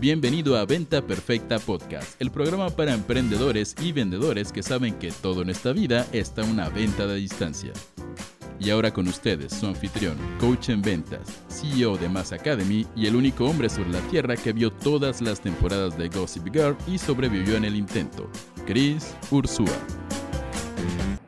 Bienvenido 0.00 0.56
a 0.56 0.64
Venta 0.64 1.02
Perfecta 1.02 1.58
Podcast, 1.58 2.18
el 2.22 2.30
programa 2.30 2.70
para 2.70 2.94
emprendedores 2.94 3.76
y 3.82 3.92
vendedores 3.92 4.50
que 4.50 4.62
saben 4.62 4.94
que 4.94 5.12
todo 5.12 5.42
en 5.42 5.50
esta 5.50 5.74
vida 5.74 6.06
está 6.10 6.42
una 6.42 6.70
venta 6.70 7.06
de 7.06 7.16
distancia. 7.16 7.74
Y 8.58 8.70
ahora 8.70 8.94
con 8.94 9.06
ustedes, 9.08 9.52
su 9.52 9.66
anfitrión, 9.66 10.16
coach 10.38 10.70
en 10.70 10.80
ventas, 10.80 11.42
CEO 11.50 11.98
de 11.98 12.08
Mass 12.08 12.32
Academy 12.32 12.86
y 12.96 13.08
el 13.08 13.14
único 13.14 13.44
hombre 13.44 13.68
sobre 13.68 13.90
la 13.90 14.00
tierra 14.08 14.36
que 14.36 14.54
vio 14.54 14.72
todas 14.72 15.20
las 15.20 15.38
temporadas 15.42 15.98
de 15.98 16.08
Gossip 16.08 16.46
Girl 16.50 16.78
y 16.86 16.96
sobrevivió 16.96 17.58
en 17.58 17.66
el 17.66 17.76
intento, 17.76 18.26
Chris 18.64 19.14
Ursúa. 19.30 19.76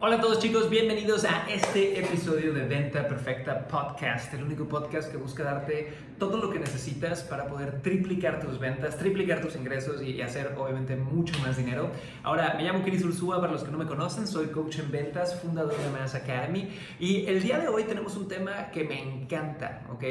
Hola 0.05 0.17
a 0.17 0.21
todos 0.21 0.41
chicos, 0.41 0.69
bienvenidos 0.69 1.25
a 1.25 1.47
este 1.49 1.97
episodio 1.97 2.53
de 2.53 2.67
Venta 2.67 3.07
Perfecta 3.07 3.69
Podcast, 3.69 4.35
el 4.35 4.43
único 4.43 4.67
podcast 4.67 5.13
que 5.13 5.17
busca 5.17 5.45
darte 5.45 5.93
todo 6.19 6.39
lo 6.39 6.51
que 6.51 6.59
necesitas 6.59 7.23
para 7.23 7.47
poder 7.47 7.83
triplicar 7.83 8.41
tus 8.41 8.59
ventas, 8.59 8.99
triplicar 8.99 9.41
tus 9.41 9.55
ingresos 9.55 10.03
y 10.03 10.21
hacer 10.21 10.57
obviamente 10.59 10.97
mucho 10.97 11.39
más 11.39 11.57
dinero. 11.57 11.93
Ahora, 12.25 12.55
me 12.57 12.65
llamo 12.65 12.83
Chris 12.83 13.05
Ursúa, 13.05 13.41
para 13.41 13.53
los 13.53 13.63
que 13.63 13.71
no 13.71 13.79
me 13.79 13.87
conocen, 13.87 14.27
soy 14.27 14.47
coach 14.47 14.81
en 14.81 14.91
ventas, 14.91 15.41
fundador 15.41 15.77
de 15.79 15.91
Mass 15.97 16.17
Academy 16.17 16.69
y 16.99 17.27
el 17.27 17.41
día 17.41 17.61
de 17.61 17.69
hoy 17.69 17.85
tenemos 17.85 18.17
un 18.17 18.27
tema 18.27 18.73
que 18.73 18.83
me 18.83 19.01
encanta, 19.01 19.87
¿ok? 19.89 20.03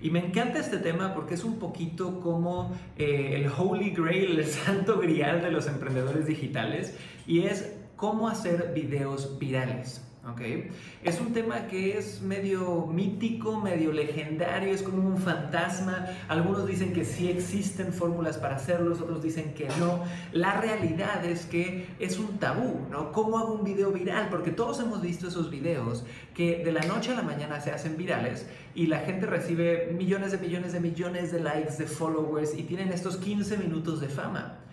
Y 0.00 0.08
me 0.08 0.20
encanta 0.20 0.58
este 0.58 0.78
tema 0.78 1.12
porque 1.12 1.34
es 1.34 1.44
un 1.44 1.58
poquito 1.58 2.18
como 2.18 2.74
eh, 2.96 3.32
el 3.34 3.52
Holy 3.54 3.90
Grail, 3.90 4.38
el 4.38 4.46
santo 4.46 4.98
grial 4.98 5.42
de 5.42 5.50
los 5.50 5.66
emprendedores 5.66 6.26
digitales 6.26 6.96
y 7.26 7.42
es 7.42 7.83
cómo 7.96 8.28
hacer 8.28 8.72
videos 8.74 9.38
virales. 9.38 10.02
¿okay? 10.30 10.70
Es 11.02 11.20
un 11.20 11.32
tema 11.32 11.66
que 11.66 11.98
es 11.98 12.22
medio 12.22 12.86
mítico, 12.86 13.60
medio 13.60 13.92
legendario, 13.92 14.72
es 14.72 14.82
como 14.82 15.06
un 15.06 15.18
fantasma. 15.18 16.06
Algunos 16.28 16.66
dicen 16.66 16.92
que 16.92 17.04
sí 17.04 17.28
existen 17.28 17.92
fórmulas 17.92 18.38
para 18.38 18.56
hacerlos, 18.56 19.00
otros 19.00 19.22
dicen 19.22 19.54
que 19.54 19.68
no. 19.78 20.04
La 20.32 20.60
realidad 20.60 21.24
es 21.24 21.46
que 21.46 21.88
es 21.98 22.18
un 22.18 22.38
tabú, 22.38 22.86
¿no? 22.90 23.12
¿Cómo 23.12 23.38
hago 23.38 23.54
un 23.54 23.64
video 23.64 23.90
viral? 23.92 24.28
Porque 24.30 24.50
todos 24.50 24.80
hemos 24.80 25.02
visto 25.02 25.28
esos 25.28 25.50
videos 25.50 26.04
que 26.34 26.64
de 26.64 26.72
la 26.72 26.82
noche 26.82 27.12
a 27.12 27.14
la 27.14 27.22
mañana 27.22 27.60
se 27.60 27.70
hacen 27.70 27.96
virales 27.96 28.46
y 28.74 28.86
la 28.86 29.00
gente 29.00 29.26
recibe 29.26 29.92
millones 29.96 30.32
de 30.32 30.38
millones 30.38 30.72
de 30.72 30.80
millones 30.80 31.32
de 31.32 31.40
likes, 31.40 31.76
de 31.78 31.86
followers 31.86 32.56
y 32.56 32.62
tienen 32.62 32.92
estos 32.92 33.16
15 33.18 33.58
minutos 33.58 34.00
de 34.00 34.08
fama. 34.08 34.63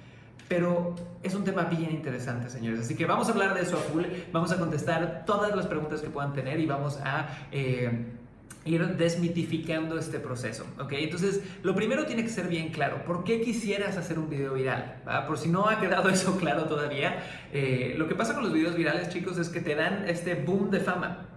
Pero 0.51 0.93
es 1.23 1.33
un 1.33 1.45
tema 1.45 1.63
bien 1.63 1.91
interesante, 1.91 2.49
señores. 2.49 2.81
Así 2.81 2.95
que 2.95 3.05
vamos 3.05 3.29
a 3.29 3.31
hablar 3.31 3.53
de 3.53 3.61
eso 3.61 3.77
a 3.77 3.79
full. 3.79 4.03
Vamos 4.33 4.51
a 4.51 4.57
contestar 4.57 5.23
todas 5.25 5.55
las 5.55 5.65
preguntas 5.65 6.01
que 6.01 6.09
puedan 6.09 6.33
tener 6.33 6.59
y 6.59 6.65
vamos 6.65 6.99
a... 7.05 7.29
Eh, 7.53 8.17
ir 8.63 8.85
desmitificando 8.95 9.97
este 9.97 10.19
proceso, 10.19 10.67
¿ok? 10.77 10.91
Entonces, 10.97 11.41
lo 11.63 11.73
primero 11.73 12.05
tiene 12.05 12.21
que 12.21 12.29
ser 12.29 12.47
bien 12.47 12.69
claro, 12.69 13.03
¿por 13.05 13.23
qué 13.23 13.41
quisieras 13.41 13.97
hacer 13.97 14.19
un 14.19 14.29
video 14.29 14.53
viral? 14.53 15.01
Por 15.25 15.39
si 15.39 15.49
no 15.49 15.67
ha 15.67 15.79
quedado 15.79 16.09
eso 16.09 16.37
claro 16.37 16.65
todavía, 16.65 17.23
eh, 17.51 17.95
lo 17.97 18.07
que 18.07 18.13
pasa 18.13 18.35
con 18.35 18.43
los 18.43 18.53
videos 18.53 18.75
virales, 18.75 19.09
chicos, 19.09 19.39
es 19.39 19.49
que 19.49 19.61
te 19.61 19.73
dan 19.73 20.07
este 20.07 20.35
boom 20.35 20.69
de 20.69 20.79
fama, 20.79 21.30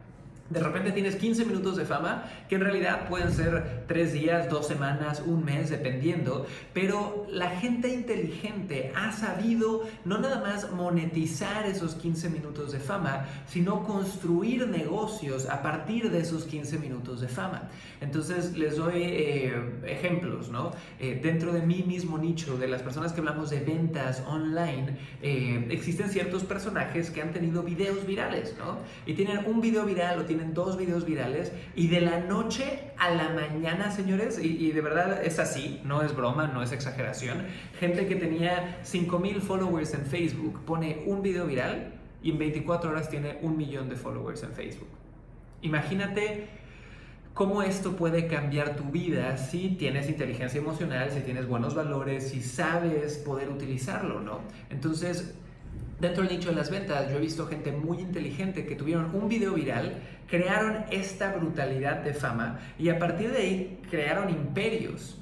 de 0.54 0.60
repente 0.60 0.92
tienes 0.92 1.16
15 1.16 1.46
minutos 1.46 1.76
de 1.76 1.84
fama, 1.84 2.30
que 2.48 2.54
en 2.54 2.60
realidad 2.60 3.08
pueden 3.08 3.32
ser 3.32 3.84
3 3.88 4.12
días, 4.12 4.48
2 4.48 4.66
semanas, 4.66 5.20
un 5.26 5.44
mes, 5.44 5.68
dependiendo, 5.68 6.46
pero 6.72 7.26
la 7.28 7.50
gente 7.50 7.88
inteligente 7.88 8.92
ha 8.94 9.10
sabido 9.10 9.82
no 10.04 10.18
nada 10.18 10.40
más 10.40 10.70
monetizar 10.70 11.66
esos 11.66 11.96
15 11.96 12.30
minutos 12.30 12.70
de 12.70 12.78
fama, 12.78 13.26
sino 13.48 13.82
construir 13.82 14.68
negocios 14.68 15.48
a 15.48 15.60
partir 15.60 16.10
de 16.10 16.20
esos 16.20 16.44
15 16.44 16.78
minutos 16.78 17.20
de 17.20 17.28
fama. 17.28 17.70
Entonces 18.00 18.56
les 18.56 18.76
doy 18.76 19.02
eh, 19.02 19.80
ejemplos, 19.86 20.50
¿no? 20.50 20.70
Eh, 21.00 21.18
dentro 21.20 21.52
de 21.52 21.62
mi 21.62 21.82
mismo 21.82 22.16
nicho, 22.16 22.56
de 22.56 22.68
las 22.68 22.82
personas 22.82 23.12
que 23.12 23.20
hablamos 23.20 23.50
de 23.50 23.60
ventas 23.60 24.22
online, 24.28 24.96
eh, 25.20 25.66
existen 25.70 26.10
ciertos 26.10 26.44
personajes 26.44 27.10
que 27.10 27.22
han 27.22 27.32
tenido 27.32 27.64
videos 27.64 28.06
virales, 28.06 28.54
¿no? 28.56 28.78
Y 29.06 29.14
tienen 29.14 29.40
un 29.46 29.60
video 29.60 29.84
viral 29.84 30.20
o 30.20 30.24
tienen 30.24 30.43
dos 30.52 30.76
videos 30.76 31.06
virales 31.06 31.52
y 31.74 31.88
de 31.88 32.02
la 32.02 32.20
noche 32.20 32.92
a 32.98 33.10
la 33.10 33.30
mañana, 33.30 33.90
señores, 33.90 34.38
y, 34.38 34.72
de 34.72 34.80
verdad 34.80 35.24
es 35.24 35.38
así, 35.38 35.80
no 35.84 36.02
es 36.02 36.14
broma, 36.14 36.48
no 36.48 36.62
es 36.62 36.72
exageración, 36.72 37.46
gente 37.78 38.06
que 38.06 38.16
tenía 38.16 38.80
5000 38.82 39.40
followers 39.40 39.94
en 39.94 40.04
Facebook 40.04 40.60
pone 40.66 41.04
un 41.06 41.22
video 41.22 41.46
viral 41.46 41.94
y 42.22 42.32
en 42.32 42.38
24 42.38 42.90
horas 42.90 43.08
tiene 43.08 43.38
un 43.42 43.56
millón 43.56 43.88
de 43.88 43.96
followers 43.96 44.42
en 44.42 44.52
Facebook. 44.52 44.88
Imagínate 45.62 46.48
cómo 47.34 47.62
esto 47.62 47.96
puede 47.96 48.26
cambiar 48.26 48.76
tu 48.76 48.84
vida 48.84 49.36
si 49.36 49.70
tienes 49.70 50.08
inteligencia 50.08 50.60
emocional, 50.60 51.10
si 51.10 51.20
tienes 51.20 51.48
buenos 51.48 51.74
valores, 51.74 52.28
si 52.28 52.42
sabes 52.42 53.18
poder 53.18 53.48
utilizarlo, 53.48 54.20
¿no? 54.20 54.40
Entonces, 54.70 55.34
dentro 56.00 56.22
del 56.22 56.32
nicho 56.32 56.50
de 56.50 56.56
las 56.56 56.70
ventas, 56.70 57.10
yo 57.10 57.16
he 57.16 57.20
visto 57.20 57.46
gente 57.46 57.72
muy 57.72 57.98
inteligente 57.98 58.66
que 58.66 58.76
tuvieron 58.76 59.14
un 59.14 59.28
video 59.28 59.54
viral 59.54 60.00
crearon 60.28 60.84
esta 60.90 61.32
brutalidad 61.32 61.96
de 61.96 62.14
fama 62.14 62.58
y 62.78 62.88
a 62.88 62.98
partir 62.98 63.30
de 63.32 63.38
ahí 63.38 63.80
crearon 63.90 64.30
imperios. 64.30 65.18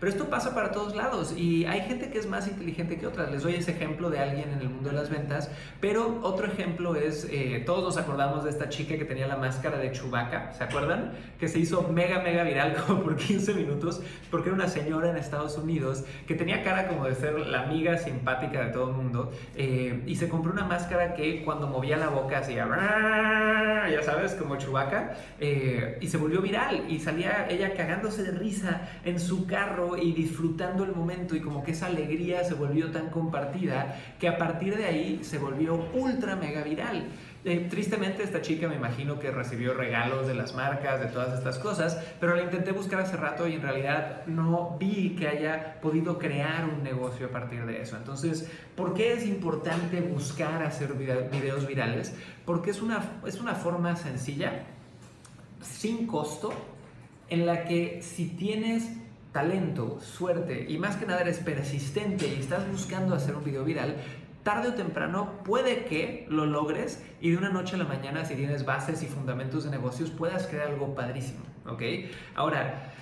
Pero 0.00 0.10
esto 0.10 0.30
pasa 0.30 0.54
para 0.54 0.72
todos 0.72 0.94
lados 0.96 1.34
y 1.36 1.64
hay 1.66 1.82
gente 1.82 2.10
que 2.10 2.18
es 2.18 2.26
más 2.26 2.48
inteligente 2.48 2.96
que 2.96 3.06
otras. 3.06 3.30
Les 3.30 3.42
doy 3.42 3.54
ese 3.54 3.72
ejemplo 3.72 4.10
de 4.10 4.18
alguien 4.18 4.50
en 4.50 4.60
el 4.60 4.70
mundo 4.70 4.90
de 4.90 4.96
las 4.96 5.10
ventas, 5.10 5.50
pero 5.80 6.20
otro 6.22 6.46
ejemplo 6.46 6.96
es, 6.96 7.28
eh, 7.30 7.62
todos 7.66 7.84
nos 7.84 7.96
acordamos 7.96 8.44
de 8.44 8.50
esta 8.50 8.68
chica 8.68 8.96
que 8.96 9.04
tenía 9.04 9.26
la 9.26 9.36
máscara 9.36 9.78
de 9.78 9.92
Chewbacca, 9.92 10.52
¿se 10.52 10.64
acuerdan? 10.64 11.12
Que 11.38 11.48
se 11.48 11.58
hizo 11.58 11.82
mega, 11.88 12.20
mega 12.20 12.44
viral 12.44 12.74
como 12.86 13.02
por 13.02 13.16
15 13.16 13.54
minutos 13.54 14.00
porque 14.30 14.48
era 14.48 14.54
una 14.54 14.68
señora 14.68 15.10
en 15.10 15.16
Estados 15.16 15.58
Unidos 15.58 16.04
que 16.26 16.34
tenía 16.34 16.62
cara 16.62 16.88
como 16.88 17.06
de 17.06 17.14
ser 17.14 17.38
la 17.38 17.62
amiga 17.62 17.98
simpática 17.98 18.64
de 18.64 18.72
todo 18.72 18.90
el 18.90 18.96
mundo 18.96 19.32
eh, 19.56 20.02
y 20.06 20.16
se 20.16 20.28
compró 20.28 20.52
una 20.52 20.64
máscara 20.64 21.14
que 21.14 21.44
cuando 21.44 21.66
movía 21.66 21.96
la 21.96 22.08
boca 22.08 22.38
hacía, 22.38 22.66
ya 23.90 24.02
sabes, 24.02 24.34
como 24.44 24.56
Chubaca, 24.56 25.16
eh, 25.40 25.98
y 26.00 26.06
se 26.06 26.16
volvió 26.16 26.40
viral 26.40 26.84
y 26.88 27.00
salía 27.00 27.46
ella 27.50 27.74
cagándose 27.74 28.22
de 28.22 28.30
risa 28.30 28.88
en 29.04 29.18
su 29.18 29.46
carro 29.46 29.96
y 29.96 30.12
disfrutando 30.12 30.84
el 30.84 30.94
momento 30.94 31.34
y 31.34 31.40
como 31.40 31.64
que 31.64 31.72
esa 31.72 31.86
alegría 31.86 32.44
se 32.44 32.54
volvió 32.54 32.90
tan 32.90 33.10
compartida 33.10 33.96
que 34.20 34.28
a 34.28 34.38
partir 34.38 34.76
de 34.76 34.84
ahí 34.84 35.20
se 35.22 35.38
volvió 35.38 35.74
ultra 35.94 36.36
mega 36.36 36.62
viral. 36.62 37.06
Eh, 37.46 37.66
tristemente 37.68 38.22
esta 38.22 38.40
chica 38.40 38.68
me 38.68 38.76
imagino 38.76 39.18
que 39.18 39.30
recibió 39.30 39.74
regalos 39.74 40.26
de 40.26 40.32
las 40.32 40.54
marcas, 40.54 40.98
de 41.00 41.06
todas 41.06 41.36
estas 41.36 41.58
cosas, 41.58 42.02
pero 42.18 42.34
la 42.34 42.42
intenté 42.42 42.72
buscar 42.72 43.00
hace 43.00 43.18
rato 43.18 43.46
y 43.46 43.52
en 43.52 43.60
realidad 43.60 44.24
no 44.26 44.78
vi 44.78 45.14
que 45.14 45.28
haya 45.28 45.78
podido 45.82 46.18
crear 46.18 46.64
un 46.64 46.82
negocio 46.82 47.26
a 47.26 47.28
partir 47.28 47.66
de 47.66 47.82
eso. 47.82 47.98
Entonces, 47.98 48.48
¿por 48.74 48.94
qué 48.94 49.12
es 49.12 49.26
importante 49.26 50.00
buscar 50.00 50.62
hacer 50.62 50.94
videos 50.94 51.66
virales? 51.66 52.14
Porque 52.46 52.70
es 52.70 52.80
una, 52.80 53.20
es 53.26 53.38
una 53.38 53.54
forma 53.54 53.94
sencilla, 53.96 54.64
sin 55.60 56.06
costo, 56.06 56.50
en 57.28 57.44
la 57.44 57.64
que 57.64 58.00
si 58.00 58.26
tienes 58.26 58.88
talento, 59.32 60.00
suerte 60.00 60.64
y 60.68 60.78
más 60.78 60.96
que 60.96 61.06
nada 61.06 61.22
eres 61.22 61.40
persistente 61.40 62.26
y 62.28 62.40
estás 62.40 62.70
buscando 62.70 63.14
hacer 63.14 63.34
un 63.34 63.44
video 63.44 63.64
viral, 63.64 63.96
tarde 64.44 64.68
o 64.68 64.74
temprano 64.74 65.42
puede 65.42 65.86
que 65.86 66.26
lo 66.28 66.46
logres 66.46 67.02
y 67.20 67.30
de 67.30 67.38
una 67.38 67.48
noche 67.48 67.74
a 67.74 67.78
la 67.78 67.84
mañana, 67.84 68.24
si 68.24 68.36
tienes 68.36 68.64
bases 68.64 69.02
y 69.02 69.06
fundamentos 69.06 69.64
de 69.64 69.70
negocios, 69.70 70.10
puedas 70.10 70.46
crear 70.46 70.68
algo 70.68 70.94
padrísimo, 70.94 71.40
¿ok? 71.66 71.82
Ahora, 72.36 72.92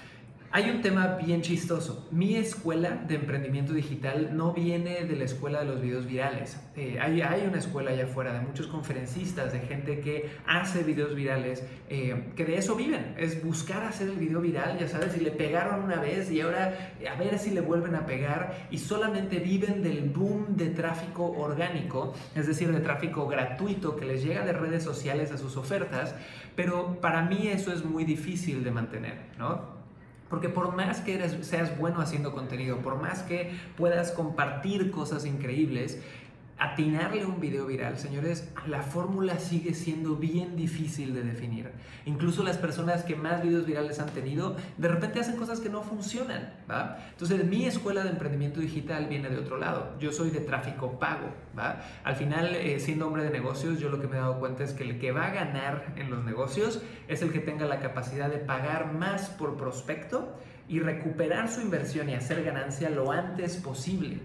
hay 0.54 0.68
un 0.68 0.82
tema 0.82 1.16
bien 1.16 1.40
chistoso. 1.40 2.06
Mi 2.10 2.36
escuela 2.36 2.90
de 2.90 3.14
emprendimiento 3.14 3.72
digital 3.72 4.36
no 4.36 4.52
viene 4.52 5.06
de 5.06 5.16
la 5.16 5.24
escuela 5.24 5.60
de 5.60 5.64
los 5.64 5.80
videos 5.80 6.04
virales. 6.06 6.60
Eh, 6.76 6.98
hay, 7.00 7.22
hay, 7.22 7.46
una 7.46 7.58
escuela 7.58 7.90
allá 7.90 8.04
afuera 8.04 8.34
de 8.34 8.40
muchos 8.40 8.66
conferencistas, 8.66 9.50
de 9.54 9.60
gente 9.60 10.00
que 10.00 10.30
hace 10.46 10.82
videos 10.82 11.14
virales, 11.14 11.64
eh, 11.88 12.32
que 12.36 12.44
de 12.44 12.58
eso 12.58 12.76
viven. 12.76 13.14
Es 13.16 13.42
buscar 13.42 13.82
hacer 13.84 14.10
el 14.10 14.16
video 14.16 14.42
viral, 14.42 14.78
ya 14.78 14.88
sabes, 14.88 15.12
si 15.12 15.20
le 15.20 15.30
pegaron 15.30 15.84
una 15.84 15.96
vez 15.96 16.30
y 16.30 16.42
ahora 16.42 16.94
a 17.10 17.18
ver 17.18 17.38
si 17.38 17.50
le 17.50 17.62
vuelven 17.62 17.94
a 17.94 18.04
pegar 18.04 18.68
y 18.70 18.76
solamente 18.76 19.38
viven 19.38 19.82
del 19.82 20.10
boom 20.10 20.54
de 20.56 20.68
tráfico 20.68 21.32
orgánico, 21.32 22.12
es 22.34 22.46
decir, 22.46 22.70
de 22.72 22.80
tráfico 22.80 23.26
gratuito 23.26 23.96
que 23.96 24.04
les 24.04 24.22
llega 24.22 24.44
de 24.44 24.52
redes 24.52 24.84
sociales 24.84 25.32
a 25.32 25.38
sus 25.38 25.56
ofertas. 25.56 26.14
Pero 26.54 27.00
para 27.00 27.22
mí 27.22 27.48
eso 27.48 27.72
es 27.72 27.82
muy 27.86 28.04
difícil 28.04 28.62
de 28.62 28.70
mantener, 28.70 29.16
¿no? 29.38 29.81
Porque 30.32 30.48
por 30.48 30.74
más 30.74 31.00
que 31.00 31.16
eres, 31.16 31.36
seas 31.46 31.76
bueno 31.76 32.00
haciendo 32.00 32.32
contenido, 32.32 32.78
por 32.78 32.98
más 32.98 33.22
que 33.22 33.50
puedas 33.76 34.12
compartir 34.12 34.90
cosas 34.90 35.26
increíbles, 35.26 36.00
atinarle 36.62 37.26
un 37.26 37.40
video 37.40 37.66
viral, 37.66 37.98
señores, 37.98 38.48
la 38.68 38.82
fórmula 38.82 39.40
sigue 39.40 39.74
siendo 39.74 40.14
bien 40.14 40.54
difícil 40.54 41.12
de 41.12 41.24
definir. 41.24 41.72
Incluso 42.06 42.44
las 42.44 42.56
personas 42.56 43.02
que 43.02 43.16
más 43.16 43.42
videos 43.42 43.66
virales 43.66 43.98
han 43.98 44.10
tenido, 44.10 44.56
de 44.78 44.86
repente 44.86 45.18
hacen 45.18 45.34
cosas 45.36 45.58
que 45.58 45.68
no 45.68 45.82
funcionan, 45.82 46.54
¿va? 46.70 46.98
Entonces, 47.10 47.44
mi 47.46 47.64
escuela 47.66 48.04
de 48.04 48.10
emprendimiento 48.10 48.60
digital 48.60 49.06
viene 49.06 49.28
de 49.28 49.38
otro 49.38 49.58
lado. 49.58 49.96
Yo 49.98 50.12
soy 50.12 50.30
de 50.30 50.38
tráfico 50.38 51.00
pago. 51.00 51.34
Al 52.04 52.14
final, 52.14 52.54
eh, 52.54 52.78
siendo 52.78 53.08
hombre 53.08 53.24
de 53.24 53.30
negocios, 53.30 53.80
yo 53.80 53.88
lo 53.88 54.00
que 54.00 54.06
me 54.06 54.16
he 54.16 54.20
dado 54.20 54.38
cuenta 54.38 54.62
es 54.62 54.72
que 54.72 54.84
el 54.84 55.00
que 55.00 55.10
va 55.10 55.26
a 55.26 55.30
ganar 55.30 55.94
en 55.96 56.10
los 56.10 56.24
negocios 56.24 56.80
es 57.08 57.22
el 57.22 57.32
que 57.32 57.40
tenga 57.40 57.66
la 57.66 57.80
capacidad 57.80 58.30
de 58.30 58.38
pagar 58.38 58.92
más 58.92 59.30
por 59.30 59.56
prospecto 59.56 60.32
y 60.68 60.78
recuperar 60.78 61.50
su 61.50 61.60
inversión 61.60 62.08
y 62.08 62.14
hacer 62.14 62.44
ganancia 62.44 62.88
lo 62.90 63.10
antes 63.10 63.56
posible. 63.56 64.18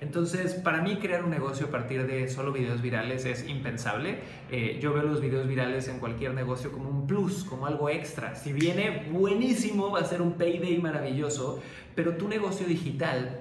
Entonces, 0.00 0.54
para 0.54 0.80
mí 0.80 0.96
crear 0.96 1.24
un 1.24 1.30
negocio 1.30 1.66
a 1.66 1.70
partir 1.70 2.06
de 2.06 2.28
solo 2.28 2.52
videos 2.52 2.80
virales 2.80 3.24
es 3.24 3.48
impensable. 3.48 4.20
Eh, 4.50 4.78
yo 4.80 4.92
veo 4.92 5.02
los 5.02 5.20
videos 5.20 5.46
virales 5.46 5.88
en 5.88 5.98
cualquier 5.98 6.34
negocio 6.34 6.72
como 6.72 6.88
un 6.88 7.06
plus, 7.06 7.44
como 7.44 7.66
algo 7.66 7.88
extra. 7.88 8.34
Si 8.34 8.52
viene 8.52 9.08
buenísimo, 9.10 9.90
va 9.90 10.00
a 10.00 10.04
ser 10.04 10.22
un 10.22 10.34
payday 10.34 10.78
maravilloso, 10.78 11.60
pero 11.94 12.16
tu 12.16 12.28
negocio 12.28 12.66
digital 12.66 13.40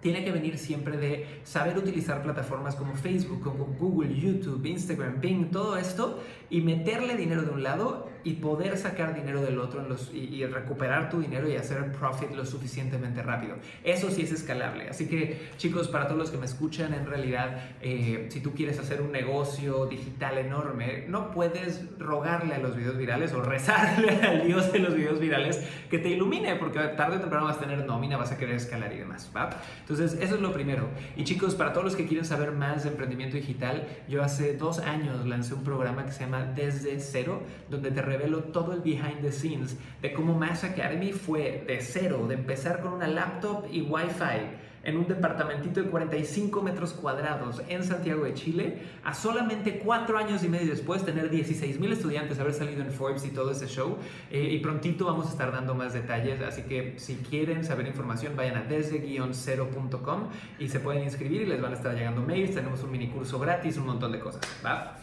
tiene 0.00 0.24
que 0.24 0.30
venir 0.30 0.58
siempre 0.58 0.96
de 0.96 1.26
saber 1.42 1.76
utilizar 1.76 2.22
plataformas 2.22 2.76
como 2.76 2.94
Facebook, 2.94 3.42
como 3.42 3.64
Google, 3.64 4.14
YouTube, 4.14 4.64
Instagram, 4.64 5.20
Bing, 5.20 5.50
todo 5.50 5.76
esto 5.76 6.22
y 6.48 6.60
meterle 6.60 7.16
dinero 7.16 7.42
de 7.42 7.50
un 7.50 7.62
lado 7.62 8.08
y 8.26 8.32
poder 8.32 8.76
sacar 8.76 9.14
dinero 9.14 9.40
del 9.40 9.60
otro 9.60 9.86
y, 10.12 10.44
recuperar 10.46 11.08
tu 11.08 11.20
dinero 11.20 11.48
y 11.48 11.54
hacer 11.54 11.92
profit 11.92 12.32
lo 12.32 12.44
suficientemente 12.44 13.22
rápido. 13.22 13.54
Eso 13.84 14.10
sí 14.10 14.22
es 14.22 14.32
escalable. 14.32 14.88
Así 14.88 15.06
que 15.06 15.50
chicos, 15.58 15.86
para 15.86 16.08
todos 16.08 16.18
los 16.18 16.30
que 16.32 16.36
me 16.36 16.46
escuchan, 16.46 16.92
en 16.92 17.06
realidad, 17.06 17.60
eh, 17.80 18.26
si 18.30 18.40
tú 18.40 18.52
quieres 18.52 18.80
hacer 18.80 19.00
un 19.00 19.12
negocio 19.12 19.86
digital 19.86 20.38
enorme, 20.38 21.04
no 21.06 21.30
puedes 21.30 21.84
rogarle 22.00 22.56
a 22.56 22.58
los 22.58 22.74
videos 22.74 22.96
virales 22.96 23.32
o 23.32 23.42
rezarle 23.42 24.10
al 24.22 24.44
Dios 24.44 24.72
de 24.72 24.80
los 24.80 24.96
videos 24.96 25.20
virales 25.20 25.62
que 25.88 25.98
te 25.98 26.08
ilumine, 26.08 26.56
porque 26.56 26.80
tarde 26.80 27.18
o 27.18 27.20
temprano 27.20 27.44
vas 27.44 27.58
a 27.58 27.60
tener 27.60 27.86
nómina, 27.86 28.16
vas 28.16 28.32
a 28.32 28.38
querer 28.38 28.56
escalar 28.56 28.92
y 28.92 28.98
demás. 28.98 29.30
¿va? 29.36 29.50
Entonces, 29.82 30.14
eso 30.20 30.34
es 30.34 30.40
lo 30.40 30.52
primero. 30.52 30.88
Y 31.14 31.22
chicos, 31.22 31.54
para 31.54 31.72
todos 31.72 31.84
los 31.84 31.94
que 31.94 32.06
quieren 32.06 32.24
saber 32.24 32.50
más 32.50 32.82
de 32.82 32.88
emprendimiento 32.88 33.36
digital, 33.36 33.86
yo 34.08 34.24
hace 34.24 34.56
dos 34.56 34.80
años 34.80 35.24
lancé 35.26 35.54
un 35.54 35.62
programa 35.62 36.04
que 36.04 36.10
se 36.10 36.24
llama 36.24 36.42
Desde 36.42 36.98
Cero, 36.98 37.44
donde 37.70 37.92
te 37.92 38.02
revelo 38.16 38.38
todo 38.44 38.72
el 38.72 38.80
behind 38.80 39.20
the 39.20 39.32
scenes 39.32 39.76
de 40.00 40.12
cómo 40.12 40.34
Mass 40.34 40.64
Academy 40.64 41.12
fue 41.12 41.64
de 41.66 41.80
cero, 41.80 42.26
de 42.28 42.34
empezar 42.34 42.80
con 42.80 42.94
una 42.94 43.06
laptop 43.06 43.66
y 43.70 43.82
Wi-Fi 43.82 44.66
en 44.86 44.96
un 44.96 45.08
departamentito 45.08 45.82
de 45.82 45.90
45 45.90 46.62
metros 46.62 46.92
cuadrados 46.92 47.60
en 47.68 47.82
Santiago 47.82 48.24
de 48.24 48.34
Chile, 48.34 48.78
a 49.02 49.14
solamente 49.14 49.80
cuatro 49.80 50.16
años 50.16 50.44
y 50.44 50.48
medio 50.48 50.70
después 50.70 51.04
tener 51.04 51.28
16 51.28 51.80
mil 51.80 51.92
estudiantes, 51.92 52.38
haber 52.38 52.54
salido 52.54 52.82
en 52.82 52.92
Forbes 52.92 53.24
y 53.26 53.30
todo 53.30 53.50
ese 53.50 53.66
show. 53.66 53.98
Eh, 54.30 54.48
y 54.52 54.58
prontito 54.60 55.06
vamos 55.06 55.26
a 55.26 55.30
estar 55.30 55.50
dando 55.50 55.74
más 55.74 55.92
detalles, 55.92 56.40
así 56.40 56.62
que 56.62 56.94
si 56.98 57.16
quieren 57.16 57.64
saber 57.64 57.88
información, 57.88 58.36
vayan 58.36 58.58
a 58.58 58.62
desde-cero.com 58.62 60.28
y 60.60 60.68
se 60.68 60.78
pueden 60.78 61.02
inscribir 61.02 61.42
y 61.42 61.46
les 61.46 61.60
van 61.60 61.72
a 61.72 61.76
estar 61.76 61.92
llegando 61.92 62.22
mails. 62.22 62.54
Tenemos 62.54 62.80
un 62.84 62.92
mini 62.92 63.08
curso 63.08 63.40
gratis, 63.40 63.76
un 63.78 63.86
montón 63.86 64.12
de 64.12 64.20
cosas. 64.20 64.42
¿va? 64.64 64.96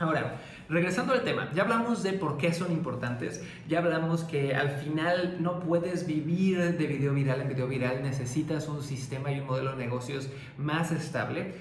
Ahora, 0.00 0.36
regresando 0.68 1.12
al 1.12 1.22
tema, 1.22 1.50
ya 1.54 1.62
hablamos 1.62 2.02
de 2.02 2.12
por 2.12 2.36
qué 2.36 2.52
son 2.52 2.72
importantes, 2.72 3.42
ya 3.68 3.78
hablamos 3.78 4.24
que 4.24 4.54
al 4.54 4.70
final 4.70 5.38
no 5.40 5.60
puedes 5.60 6.06
vivir 6.06 6.76
de 6.76 6.86
video 6.86 7.14
viral 7.14 7.40
en 7.40 7.48
video 7.48 7.66
viral, 7.66 8.02
necesitas 8.02 8.68
un 8.68 8.82
sistema 8.82 9.32
y 9.32 9.40
un 9.40 9.46
modelo 9.46 9.72
de 9.72 9.78
negocios 9.78 10.28
más 10.56 10.92
estable. 10.92 11.54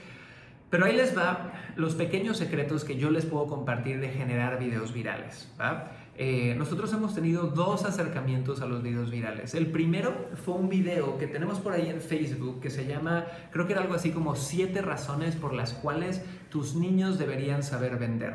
Pero 0.69 0.85
ahí 0.85 0.95
les 0.97 1.17
va 1.17 1.53
los 1.77 1.95
pequeños 1.95 2.37
secretos 2.37 2.83
que 2.83 2.97
yo 2.97 3.09
les 3.09 3.25
puedo 3.25 3.47
compartir 3.47 4.01
de 4.01 4.09
generar 4.09 4.59
videos 4.59 4.93
virales. 4.93 5.49
Eh, 6.19 6.55
nosotros 6.57 6.91
hemos 6.93 7.13
tenido 7.13 7.43
dos 7.43 7.85
acercamientos 7.85 8.61
a 8.61 8.65
los 8.65 8.81
videos 8.81 9.11
virales. 9.11 9.53
El 9.53 9.67
primero 9.67 10.29
fue 10.43 10.55
un 10.55 10.67
video 10.67 11.19
que 11.19 11.27
tenemos 11.27 11.59
por 11.59 11.73
ahí 11.73 11.89
en 11.89 12.01
Facebook 12.01 12.59
que 12.59 12.71
se 12.71 12.87
llama, 12.87 13.27
creo 13.51 13.67
que 13.67 13.73
era 13.73 13.83
algo 13.83 13.93
así 13.93 14.09
como 14.09 14.35
siete 14.35 14.81
razones 14.81 15.35
por 15.35 15.53
las 15.53 15.73
cuales 15.73 16.23
tus 16.49 16.75
niños 16.75 17.19
deberían 17.19 17.61
saber 17.61 17.99
vender. 17.99 18.33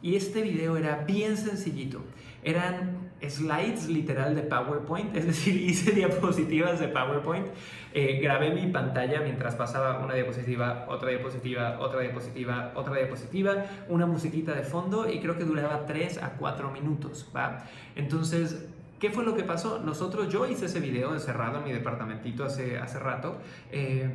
Y 0.00 0.14
este 0.14 0.42
video 0.42 0.76
era 0.76 1.04
bien 1.04 1.36
sencillito. 1.36 2.02
Eran 2.44 3.03
slides 3.28 3.88
literal 3.88 4.34
de 4.34 4.42
PowerPoint, 4.42 5.16
es 5.16 5.26
decir, 5.26 5.56
hice 5.70 5.92
diapositivas 5.92 6.80
de 6.80 6.88
PowerPoint. 6.88 7.46
Eh, 7.92 8.18
grabé 8.20 8.50
mi 8.50 8.66
pantalla 8.72 9.20
mientras 9.20 9.54
pasaba 9.54 10.00
una 10.04 10.14
diapositiva, 10.14 10.86
otra 10.88 11.10
diapositiva, 11.10 11.78
otra 11.78 12.00
diapositiva, 12.00 12.72
otra 12.74 12.96
diapositiva, 12.96 13.66
una 13.88 14.06
musiquita 14.06 14.52
de 14.52 14.64
fondo 14.64 15.08
y 15.08 15.20
creo 15.20 15.38
que 15.38 15.44
duraba 15.44 15.86
3 15.86 16.22
a 16.22 16.30
4 16.32 16.70
minutos. 16.72 17.30
¿va? 17.34 17.64
Entonces, 17.94 18.66
¿Qué 19.04 19.10
fue 19.10 19.24
lo 19.24 19.34
que 19.34 19.42
pasó? 19.42 19.80
Nosotros, 19.80 20.32
yo 20.32 20.46
hice 20.46 20.64
ese 20.64 20.80
video 20.80 21.12
encerrado 21.12 21.58
en 21.58 21.64
mi 21.64 21.72
departamentito 21.72 22.42
hace, 22.42 22.78
hace 22.78 22.98
rato, 22.98 23.36
eh, 23.70 24.08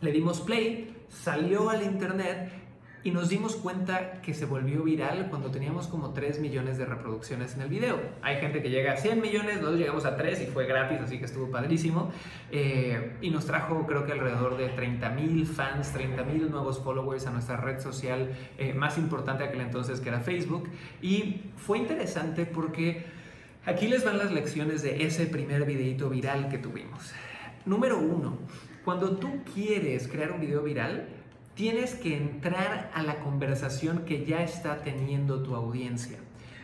le 0.00 0.10
dimos 0.10 0.40
play, 0.40 0.96
salió 1.10 1.68
al 1.68 1.82
internet 1.82 2.50
y 3.04 3.12
nos 3.12 3.28
dimos 3.28 3.54
cuenta 3.54 4.20
que 4.20 4.34
se 4.34 4.46
volvió 4.46 4.82
viral 4.82 5.28
cuando 5.30 5.50
teníamos 5.50 5.86
como 5.86 6.12
3 6.12 6.40
millones 6.40 6.76
de 6.76 6.86
reproducciones 6.86 7.54
en 7.54 7.60
el 7.62 7.68
video. 7.68 8.00
Hay 8.22 8.36
gente 8.36 8.62
que 8.62 8.70
llega 8.70 8.94
a 8.94 8.96
100 8.96 9.20
millones, 9.20 9.56
nosotros 9.56 9.78
llegamos 9.78 10.04
a 10.04 10.16
3 10.16 10.42
y 10.42 10.46
fue 10.46 10.66
gratis, 10.66 10.98
así 11.00 11.18
que 11.18 11.26
estuvo 11.26 11.50
padrísimo. 11.50 12.10
Eh, 12.50 13.16
y 13.20 13.30
nos 13.30 13.46
trajo 13.46 13.86
creo 13.86 14.04
que 14.06 14.12
alrededor 14.12 14.56
de 14.56 14.68
30 14.70 15.10
mil 15.10 15.46
fans, 15.46 15.92
30 15.92 16.24
mil 16.24 16.50
nuevos 16.50 16.80
followers 16.80 17.26
a 17.26 17.30
nuestra 17.30 17.56
red 17.56 17.80
social 17.80 18.30
eh, 18.58 18.74
más 18.74 18.98
importante 18.98 19.44
aquel 19.44 19.60
entonces 19.60 20.00
que 20.00 20.08
era 20.08 20.20
Facebook. 20.20 20.68
Y 21.00 21.42
fue 21.56 21.78
interesante 21.78 22.44
porque 22.44 23.04
aquí 23.64 23.86
les 23.86 24.04
van 24.04 24.18
las 24.18 24.32
lecciones 24.32 24.82
de 24.82 25.04
ese 25.06 25.26
primer 25.26 25.64
videito 25.64 26.10
viral 26.10 26.48
que 26.48 26.58
tuvimos. 26.58 27.12
Número 27.66 27.98
uno, 27.98 28.38
cuando 28.84 29.16
tú 29.16 29.42
quieres 29.52 30.06
crear 30.08 30.32
un 30.32 30.40
video 30.40 30.62
viral, 30.62 31.08
tienes 31.56 31.94
que 31.94 32.16
entrar 32.16 32.90
a 32.94 33.02
la 33.02 33.20
conversación 33.20 34.04
que 34.04 34.24
ya 34.24 34.42
está 34.42 34.82
teniendo 34.82 35.42
tu 35.42 35.56
audiencia. 35.56 36.18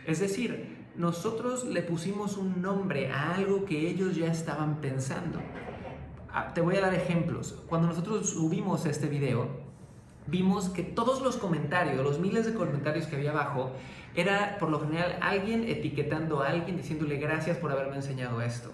Es 0.05 0.19
decir, 0.19 0.85
nosotros 0.95 1.65
le 1.65 1.81
pusimos 1.81 2.37
un 2.37 2.61
nombre 2.61 3.11
a 3.11 3.33
algo 3.33 3.65
que 3.65 3.89
ellos 3.89 4.15
ya 4.15 4.27
estaban 4.27 4.81
pensando. 4.81 5.39
Ah, 6.31 6.53
te 6.53 6.61
voy 6.61 6.77
a 6.77 6.81
dar 6.81 6.93
ejemplos. 6.93 7.59
Cuando 7.67 7.87
nosotros 7.87 8.29
subimos 8.29 8.85
este 8.85 9.07
video, 9.07 9.47
vimos 10.27 10.69
que 10.69 10.83
todos 10.83 11.23
los 11.23 11.37
comentarios, 11.37 12.03
los 12.03 12.19
miles 12.19 12.45
de 12.45 12.53
comentarios 12.53 13.07
que 13.07 13.15
había 13.15 13.31
abajo, 13.31 13.71
era 14.15 14.57
por 14.59 14.69
lo 14.69 14.79
general 14.79 15.17
alguien 15.21 15.67
etiquetando 15.67 16.43
a 16.43 16.49
alguien 16.49 16.77
diciéndole 16.77 17.17
gracias 17.17 17.57
por 17.57 17.71
haberme 17.71 17.95
enseñado 17.95 18.43
esto. 18.43 18.71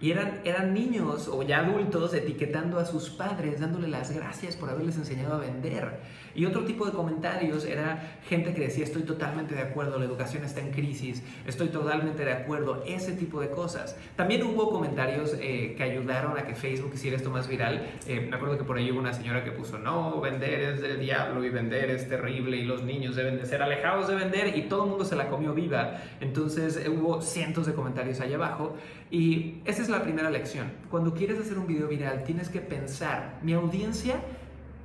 Y 0.00 0.10
eran, 0.10 0.40
eran 0.44 0.72
niños 0.72 1.28
o 1.28 1.42
ya 1.42 1.58
adultos 1.58 2.14
etiquetando 2.14 2.78
a 2.78 2.86
sus 2.86 3.10
padres, 3.10 3.60
dándole 3.60 3.88
las 3.88 4.10
gracias 4.10 4.56
por 4.56 4.70
haberles 4.70 4.96
enseñado 4.96 5.34
a 5.34 5.38
vender. 5.38 6.00
Y 6.34 6.46
otro 6.46 6.64
tipo 6.64 6.86
de 6.86 6.92
comentarios 6.92 7.64
era 7.64 8.18
gente 8.28 8.54
que 8.54 8.62
decía, 8.62 8.84
estoy 8.84 9.02
totalmente 9.02 9.54
de 9.54 9.62
acuerdo, 9.62 9.98
la 9.98 10.04
educación 10.04 10.44
está 10.44 10.60
en 10.60 10.70
crisis, 10.70 11.22
estoy 11.46 11.68
totalmente 11.68 12.24
de 12.24 12.32
acuerdo, 12.32 12.82
ese 12.86 13.12
tipo 13.12 13.40
de 13.40 13.50
cosas. 13.50 13.96
También 14.16 14.42
hubo 14.44 14.70
comentarios 14.70 15.36
eh, 15.40 15.74
que 15.76 15.82
ayudaron 15.82 16.38
a 16.38 16.44
que 16.44 16.54
Facebook 16.54 16.92
hiciera 16.94 17.16
esto 17.16 17.30
más 17.30 17.48
viral. 17.48 17.86
Eh, 18.06 18.26
me 18.30 18.36
acuerdo 18.36 18.56
que 18.56 18.64
por 18.64 18.78
ahí 18.78 18.90
hubo 18.90 19.00
una 19.00 19.12
señora 19.12 19.44
que 19.44 19.50
puso, 19.50 19.78
no, 19.78 20.20
vender 20.20 20.60
es 20.60 20.80
del 20.80 21.00
diablo 21.00 21.44
y 21.44 21.50
vender 21.50 21.90
es 21.90 22.08
terrible 22.08 22.56
y 22.56 22.64
los 22.64 22.82
niños 22.84 23.16
deben 23.16 23.36
de 23.36 23.44
ser 23.44 23.62
alejados 23.62 24.08
de 24.08 24.14
vender 24.14 24.56
y 24.56 24.62
todo 24.62 24.84
el 24.84 24.90
mundo 24.90 25.04
se 25.04 25.16
la 25.16 25.28
comió 25.28 25.52
viva. 25.52 25.98
Entonces 26.20 26.76
eh, 26.76 26.88
hubo 26.88 27.20
cientos 27.20 27.66
de 27.66 27.74
comentarios 27.74 28.20
allá 28.20 28.36
abajo 28.36 28.76
y 29.10 29.60
esa 29.64 29.82
es 29.82 29.89
la 29.90 30.02
primera 30.02 30.30
lección. 30.30 30.70
Cuando 30.90 31.14
quieres 31.14 31.38
hacer 31.38 31.58
un 31.58 31.66
video 31.66 31.88
viral, 31.88 32.24
tienes 32.24 32.48
que 32.48 32.60
pensar, 32.60 33.38
mi 33.42 33.52
audiencia, 33.52 34.16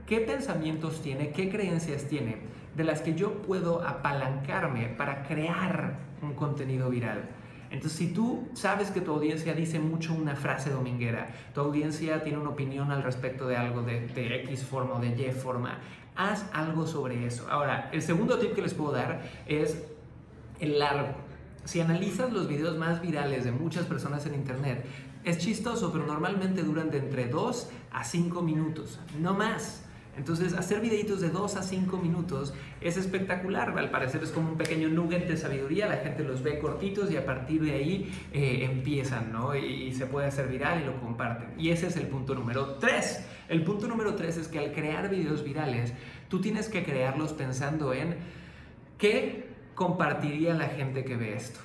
¿qué 0.06 0.20
pensamientos 0.20 1.02
tiene, 1.02 1.32
qué 1.32 1.50
creencias 1.50 2.06
tiene 2.06 2.38
de 2.76 2.84
las 2.84 3.02
que 3.02 3.16
yo 3.16 3.42
puedo 3.42 3.82
apalancarme 3.88 4.88
para 4.88 5.24
crear 5.24 6.00
un 6.22 6.34
contenido 6.34 6.90
viral? 6.90 7.30
Entonces, 7.72 7.98
si 7.98 8.14
tú 8.14 8.48
sabes 8.54 8.92
que 8.92 9.02
tu 9.02 9.12
audiencia 9.12 9.54
dice 9.54 9.80
mucho 9.80 10.14
una 10.14 10.36
frase 10.36 10.70
dominguera, 10.70 11.28
tu 11.54 11.62
audiencia 11.62 12.24
tiene 12.24 12.38
una 12.38 12.52
opinión 12.52 12.92
al 12.92 13.04
respecto 13.04 13.48
de 13.48 13.58
algo 13.58 13.82
de, 13.82 14.08
de, 14.08 14.36
X 14.44 14.64
forma 14.64 14.96
o 14.96 15.00
de 15.00 15.10
Y 15.10 15.32
forma, 15.32 15.80
haz 16.16 16.46
algo 16.54 16.88
sobre 16.88 17.26
eso. 17.26 17.48
Ahora, 17.50 17.90
el 17.92 18.02
segundo 18.02 18.38
tip 18.38 18.54
que 18.54 18.62
les 18.62 18.74
puedo 18.74 18.94
dar 18.94 19.22
es 19.46 19.84
el 20.60 20.80
largo. 20.80 21.25
Si 21.66 21.82
analizas 21.82 22.32
los 22.32 22.48
videos 22.48 22.78
más 22.78 23.02
virales 23.02 23.44
de 23.44 23.52
muchas 23.52 23.86
personas 23.86 24.26
en 24.28 24.36
internet, 24.36 24.86
es 25.24 25.40
chistoso, 25.40 25.92
pero 25.92 26.06
normalmente 26.06 26.62
duran 26.62 26.92
de 26.92 27.00
entre 27.00 27.28
2 27.28 27.70
a 27.92 28.04
5 28.04 28.42
minutos, 28.44 29.00
no 29.20 29.34
más. 29.34 29.82
Entonces, 30.18 30.54
hacer 30.54 30.80
videitos 30.80 31.20
de 31.20 31.30
2 31.30 31.58
a 31.58 31.64
5 31.64 31.98
minutos 31.98 32.54
es 32.80 32.96
espectacular. 32.96 33.78
Al 33.78 33.90
parecer 33.90 34.24
es 34.24 34.30
como 34.30 34.52
un 34.52 34.58
pequeño 34.58 34.88
nugget 34.88 35.28
de 35.28 35.36
sabiduría. 35.36 35.88
La 35.88 35.98
gente 35.98 36.24
los 36.24 36.42
ve 36.42 36.60
cortitos 36.60 37.12
y 37.12 37.18
a 37.18 37.26
partir 37.26 37.62
de 37.62 37.74
ahí 37.74 38.14
eh, 38.32 38.60
empiezan, 38.64 39.34
¿no? 39.34 39.56
Y, 39.56 39.66
y, 39.66 39.94
se 39.94 40.06
puede 40.06 40.28
hacer 40.28 40.48
viral 40.48 40.82
y 40.82 40.86
lo 40.86 41.02
comparten. 41.02 41.60
Y 41.60 41.70
ese 41.70 41.88
es 41.88 41.98
el 41.98 42.08
punto 42.08 42.34
número 42.34 42.76
3. 42.76 43.26
El 43.50 43.64
punto 43.64 43.88
número 43.88 44.16
3 44.16 44.38
es 44.38 44.48
que 44.48 44.60
al 44.60 44.72
crear 44.72 45.10
videos 45.10 45.44
virales, 45.44 45.92
tú 46.30 46.40
tienes 46.40 46.70
que 46.70 46.84
crearlos 46.84 47.34
pensando 47.34 47.94
en 47.94 48.16
qué 48.98 49.45
compartiría 49.76 50.54
la 50.54 50.70
gente 50.70 51.04
que 51.04 51.16
ve 51.16 51.36
esto. 51.36 51.60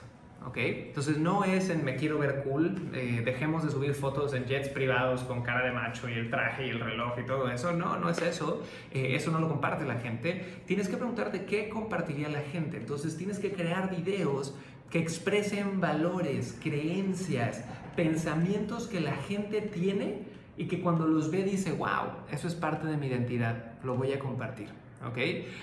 ¿ok? 0.46 0.56
Entonces 0.56 1.18
no 1.18 1.44
es 1.44 1.70
en 1.70 1.84
me 1.84 1.96
quiero 1.96 2.18
ver 2.18 2.42
cool, 2.44 2.90
eh, 2.94 3.22
dejemos 3.24 3.62
de 3.62 3.70
subir 3.70 3.94
fotos 3.94 4.32
en 4.34 4.46
jets 4.46 4.68
privados 4.68 5.22
con 5.22 5.42
cara 5.42 5.64
de 5.64 5.72
macho 5.72 6.08
y 6.08 6.14
el 6.14 6.30
traje 6.30 6.66
y 6.66 6.70
el 6.70 6.80
reloj 6.80 7.18
y 7.18 7.26
todo 7.26 7.50
eso, 7.50 7.72
no, 7.72 7.98
no 7.98 8.08
es 8.08 8.20
eso, 8.22 8.62
eh, 8.92 9.14
eso 9.14 9.30
no 9.30 9.38
lo 9.38 9.48
comparte 9.48 9.84
la 9.84 9.96
gente. 9.96 10.62
Tienes 10.66 10.88
que 10.88 10.96
preguntarte 10.96 11.44
qué 11.44 11.68
compartiría 11.68 12.28
la 12.28 12.40
gente, 12.40 12.78
entonces 12.78 13.16
tienes 13.16 13.38
que 13.38 13.52
crear 13.52 13.94
videos 13.94 14.54
que 14.90 14.98
expresen 14.98 15.80
valores, 15.80 16.58
creencias, 16.60 17.64
pensamientos 17.94 18.88
que 18.88 19.00
la 19.00 19.14
gente 19.14 19.60
tiene 19.60 20.24
y 20.56 20.66
que 20.66 20.80
cuando 20.80 21.06
los 21.06 21.30
ve 21.30 21.44
dice, 21.44 21.72
wow, 21.72 22.24
eso 22.32 22.48
es 22.48 22.54
parte 22.54 22.86
de 22.86 22.96
mi 22.96 23.06
identidad, 23.06 23.74
lo 23.84 23.94
voy 23.94 24.12
a 24.12 24.18
compartir. 24.18 24.68
¿Ok? 25.06 25.18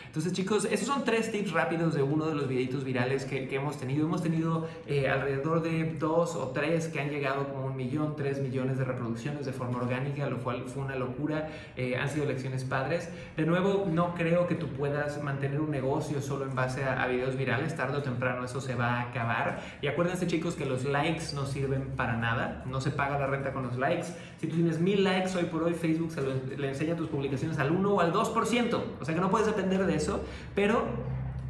Entonces 0.07 0.33
chicos, 0.33 0.65
esos 0.65 0.87
son 0.87 1.03
tres 1.03 1.31
tips 1.31 1.51
rápidos 1.51 1.93
de 1.93 2.01
uno 2.01 2.25
de 2.25 2.35
los 2.35 2.47
videitos 2.47 2.83
virales 2.83 3.25
que, 3.25 3.47
hemos 3.55 3.77
tenido. 3.77 4.05
Hemos 4.05 4.21
tenido 4.21 4.67
eh, 4.87 5.09
alrededor 5.09 5.61
de 5.61 5.95
dos 5.99 6.35
o 6.35 6.49
tres 6.49 6.87
que 6.87 6.99
han 6.99 7.09
llegado 7.09 7.47
como 7.47 7.65
un 7.65 7.75
millón, 7.75 8.15
tres 8.15 8.39
millones 8.39 8.77
de 8.77 8.85
reproducciones 8.85 9.45
de 9.45 9.53
forma 9.53 9.77
orgánica, 9.79 10.29
lo 10.29 10.39
cual 10.39 10.63
fue 10.65 10.83
una 10.83 10.95
locura. 10.95 11.49
Eh, 11.75 11.95
han 11.97 12.09
sido 12.09 12.25
lecciones 12.25 12.63
padres. 12.63 13.09
De 13.35 13.45
nuevo, 13.45 13.87
no 13.91 14.15
creo 14.15 14.47
que 14.47 14.55
tú 14.55 14.67
puedas 14.67 15.21
mantener 15.23 15.61
un 15.61 15.71
negocio 15.71 16.21
solo 16.21 16.45
en 16.45 16.55
base 16.55 16.83
a, 16.83 17.01
a 17.01 17.07
videos 17.07 17.35
virales. 17.35 17.75
Tarde 17.75 17.97
o 17.97 18.01
temprano 18.01 18.45
eso 18.45 18.61
se 18.61 18.75
va 18.75 18.95
a 18.95 19.01
acabar. 19.09 19.61
Y 19.81 19.87
acuérdense 19.87 20.27
chicos 20.27 20.55
que 20.55 20.65
los 20.65 20.85
likes 20.85 21.33
no 21.35 21.45
sirven 21.45 21.89
para 21.95 22.17
nada. 22.17 22.63
No 22.65 22.81
se 22.81 22.91
paga 22.91 23.19
la 23.19 23.27
renta 23.27 23.53
con 23.53 23.63
los 23.63 23.77
likes. 23.77 24.07
Si 24.39 24.47
tú 24.47 24.55
tienes 24.55 24.79
mil 24.79 25.03
likes 25.03 25.35
hoy 25.35 25.45
por 25.45 25.63
hoy, 25.63 25.73
Facebook 25.73 26.11
se 26.11 26.21
le 26.21 26.67
enseña 26.67 26.95
tus 26.95 27.07
publicaciones 27.09 27.57
al 27.59 27.71
1 27.71 27.93
o 27.93 28.01
al 28.01 28.13
2%. 28.13 28.83
O 28.99 29.05
sea 29.05 29.15
que 29.15 29.21
no 29.21 29.26
no 29.27 29.31
puedes 29.31 29.47
depender 29.47 29.85
de 29.85 29.95
eso, 29.95 30.21
pero 30.55 30.83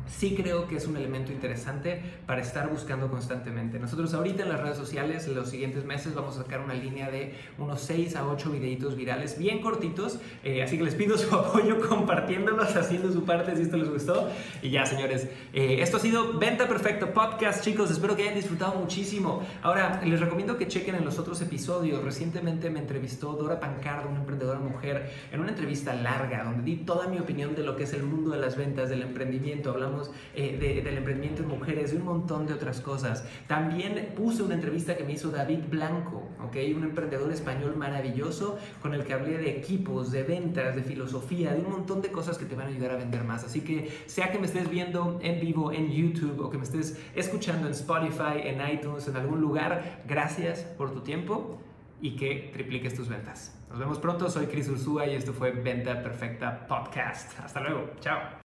sí 0.07 0.35
creo 0.35 0.67
que 0.67 0.77
es 0.77 0.87
un 0.87 0.97
elemento 0.97 1.31
interesante 1.31 2.01
para 2.25 2.41
estar 2.41 2.69
buscando 2.69 3.09
constantemente. 3.09 3.79
Nosotros 3.79 4.13
ahorita 4.13 4.43
en 4.43 4.49
las 4.49 4.59
redes 4.59 4.77
sociales, 4.77 5.27
en 5.27 5.35
los 5.35 5.49
siguientes 5.49 5.85
meses, 5.85 6.15
vamos 6.15 6.37
a 6.37 6.43
sacar 6.43 6.61
una 6.61 6.73
línea 6.73 7.09
de 7.09 7.33
unos 7.57 7.81
6 7.81 8.15
a 8.15 8.27
8 8.27 8.51
videitos 8.51 8.95
virales 8.95 9.37
bien 9.37 9.61
cortitos, 9.61 10.19
eh, 10.43 10.63
así 10.63 10.77
que 10.77 10.83
les 10.83 10.95
pido 10.95 11.17
su 11.17 11.33
apoyo 11.35 11.79
compartiéndolos, 11.87 12.75
haciendo 12.75 13.11
su 13.11 13.23
parte 13.23 13.55
si 13.55 13.63
esto 13.63 13.77
les 13.77 13.89
gustó. 13.89 14.29
Y 14.61 14.69
ya, 14.69 14.85
señores, 14.85 15.27
eh, 15.53 15.77
esto 15.81 15.97
ha 15.97 15.99
sido 15.99 16.37
Venta 16.37 16.67
Perfecto 16.67 17.13
Podcast, 17.13 17.63
chicos, 17.63 17.91
espero 17.91 18.15
que 18.15 18.23
hayan 18.23 18.35
disfrutado 18.35 18.75
muchísimo. 18.75 19.41
Ahora, 19.61 20.01
les 20.05 20.19
recomiendo 20.19 20.57
que 20.57 20.67
chequen 20.67 20.95
en 20.95 21.05
los 21.05 21.19
otros 21.19 21.41
episodios. 21.41 22.03
Recientemente 22.03 22.69
me 22.69 22.79
entrevistó 22.79 23.33
Dora 23.33 23.59
Pancardo, 23.59 24.09
una 24.09 24.19
emprendedora 24.19 24.59
mujer, 24.59 25.11
en 25.31 25.39
una 25.39 25.49
entrevista 25.49 25.93
larga, 25.93 26.43
donde 26.43 26.63
di 26.63 26.77
toda 26.77 27.07
mi 27.07 27.19
opinión 27.19 27.55
de 27.55 27.63
lo 27.63 27.75
que 27.75 27.83
es 27.83 27.93
el 27.93 28.03
mundo 28.03 28.31
de 28.31 28.39
las 28.39 28.55
ventas, 28.55 28.89
del 28.89 29.01
emprendimiento. 29.01 29.71
Hablamos 29.71 29.96
eh, 30.33 30.81
del 30.83 30.97
emprendimiento 30.97 31.43
en 31.43 31.49
mujeres, 31.49 31.93
y 31.93 31.97
un 31.97 32.05
montón 32.05 32.47
de 32.47 32.53
otras 32.53 32.81
cosas. 32.81 33.25
También 33.47 34.13
puse 34.15 34.43
una 34.43 34.55
entrevista 34.55 34.95
que 34.95 35.03
me 35.03 35.13
hizo 35.13 35.29
David 35.29 35.59
Blanco, 35.69 36.23
¿okay? 36.45 36.73
un 36.73 36.83
emprendedor 36.83 37.31
español 37.31 37.75
maravilloso 37.75 38.57
con 38.81 38.93
el 38.93 39.03
que 39.03 39.13
hablé 39.13 39.37
de 39.37 39.57
equipos, 39.57 40.11
de 40.11 40.23
ventas, 40.23 40.75
de 40.75 40.83
filosofía, 40.83 41.53
de 41.53 41.61
un 41.61 41.71
montón 41.71 42.01
de 42.01 42.11
cosas 42.11 42.37
que 42.37 42.45
te 42.45 42.55
van 42.55 42.67
a 42.67 42.69
ayudar 42.69 42.91
a 42.91 42.95
vender 42.97 43.23
más. 43.23 43.43
Así 43.43 43.61
que 43.61 43.89
sea 44.05 44.31
que 44.31 44.39
me 44.39 44.45
estés 44.45 44.69
viendo 44.69 45.19
en 45.21 45.39
vivo 45.39 45.71
en 45.71 45.91
YouTube 45.91 46.39
o 46.39 46.49
que 46.49 46.57
me 46.57 46.63
estés 46.63 46.99
escuchando 47.15 47.67
en 47.67 47.73
Spotify, 47.73 48.41
en 48.43 48.61
iTunes, 48.69 49.07
en 49.07 49.15
algún 49.15 49.41
lugar, 49.41 50.03
gracias 50.07 50.61
por 50.77 50.91
tu 50.91 51.01
tiempo 51.01 51.59
y 52.01 52.15
que 52.15 52.49
tripliques 52.53 52.95
tus 52.95 53.09
ventas. 53.09 53.53
Nos 53.69 53.79
vemos 53.79 53.99
pronto, 53.99 54.29
soy 54.29 54.47
Chris 54.47 54.69
Ursúa 54.69 55.07
y 55.07 55.15
esto 55.15 55.33
fue 55.33 55.51
Venta 55.51 56.01
Perfecta 56.01 56.67
Podcast. 56.67 57.39
Hasta 57.39 57.59
luego, 57.61 57.91
chao. 57.99 58.46